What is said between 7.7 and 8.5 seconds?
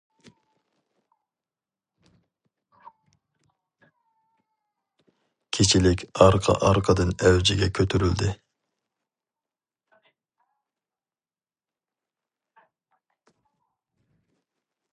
كۆتۈرۈلدى.